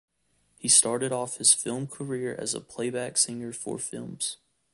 He 0.57 0.67
started 0.67 1.11
off 1.11 1.37
his 1.37 1.53
film 1.53 1.85
career 1.85 2.35
as 2.39 2.55
a 2.55 2.59
playback 2.59 3.17
singer 3.17 3.53
for 3.53 3.77
films. 3.77 4.37